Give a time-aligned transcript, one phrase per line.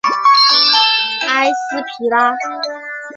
[1.27, 2.33] 埃斯皮拉。